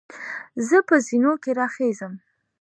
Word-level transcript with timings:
زۀ 0.67 0.79
په 0.87 0.95
زینو 1.05 1.33
کې 1.43 1.51
راخېږم. 1.59 2.13